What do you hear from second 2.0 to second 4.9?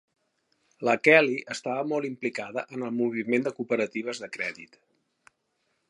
implicada en el moviment de cooperatives de crèdit.